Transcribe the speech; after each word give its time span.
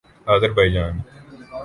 Azerbaijani 0.25 1.03